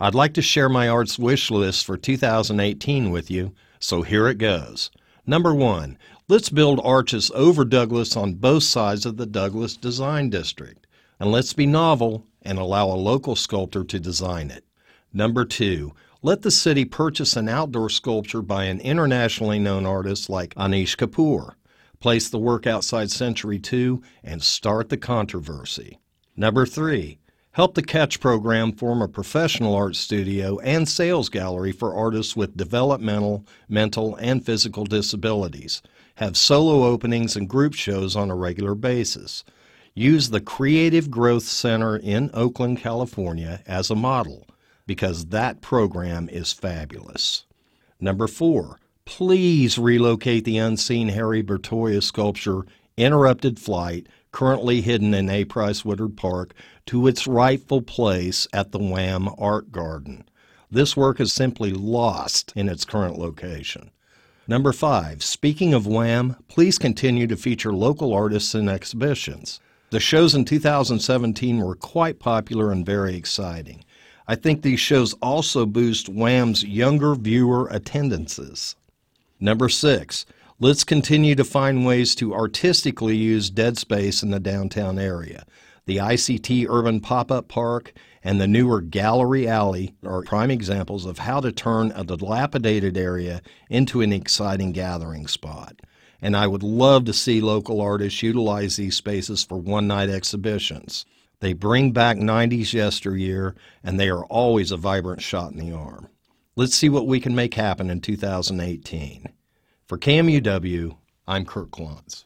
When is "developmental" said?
32.56-33.44